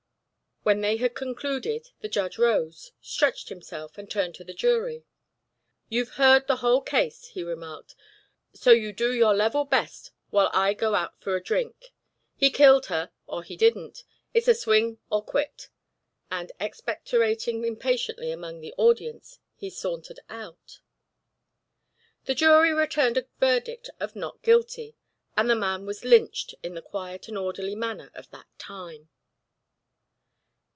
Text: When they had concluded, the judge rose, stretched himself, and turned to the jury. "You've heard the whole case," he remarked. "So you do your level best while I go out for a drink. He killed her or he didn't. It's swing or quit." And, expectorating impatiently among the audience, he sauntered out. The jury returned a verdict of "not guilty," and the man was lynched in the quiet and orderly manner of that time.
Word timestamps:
When 0.63 0.81
they 0.81 0.97
had 0.97 1.15
concluded, 1.15 1.89
the 2.01 2.07
judge 2.07 2.37
rose, 2.37 2.91
stretched 3.01 3.49
himself, 3.49 3.97
and 3.97 4.07
turned 4.07 4.35
to 4.35 4.43
the 4.43 4.53
jury. 4.53 5.05
"You've 5.89 6.17
heard 6.21 6.45
the 6.45 6.57
whole 6.57 6.81
case," 6.81 7.29
he 7.29 7.41
remarked. 7.41 7.95
"So 8.53 8.69
you 8.69 8.93
do 8.93 9.11
your 9.11 9.33
level 9.33 9.65
best 9.65 10.11
while 10.29 10.51
I 10.53 10.75
go 10.75 10.93
out 10.93 11.19
for 11.19 11.35
a 11.35 11.41
drink. 11.41 11.93
He 12.35 12.51
killed 12.51 12.85
her 12.85 13.09
or 13.25 13.41
he 13.41 13.57
didn't. 13.57 14.03
It's 14.35 14.59
swing 14.61 14.99
or 15.09 15.23
quit." 15.23 15.69
And, 16.29 16.51
expectorating 16.59 17.65
impatiently 17.65 18.31
among 18.31 18.61
the 18.61 18.75
audience, 18.77 19.39
he 19.55 19.71
sauntered 19.71 20.19
out. 20.29 20.79
The 22.25 22.35
jury 22.35 22.71
returned 22.71 23.17
a 23.17 23.25
verdict 23.39 23.89
of 23.99 24.15
"not 24.15 24.43
guilty," 24.43 24.95
and 25.35 25.49
the 25.49 25.55
man 25.55 25.87
was 25.87 26.05
lynched 26.05 26.53
in 26.61 26.75
the 26.75 26.83
quiet 26.83 27.27
and 27.27 27.35
orderly 27.35 27.73
manner 27.75 28.11
of 28.13 28.29
that 28.29 28.45
time. 28.59 29.09